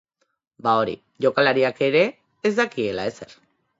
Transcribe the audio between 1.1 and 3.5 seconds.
jokalariak ere ez dakiela ezer.